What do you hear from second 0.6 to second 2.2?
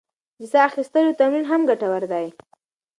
اخیستلو تمرین هم ګټور